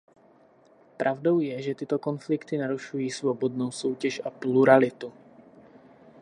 Pravdou 0.97 1.39
je, 1.39 1.61
že 1.61 1.75
tyto 1.75 1.99
konflikty 1.99 2.57
narušují 2.57 3.11
svobodnou 3.11 3.71
soutěž 3.71 4.21
a 4.25 4.29
pluralitu. 4.29 5.13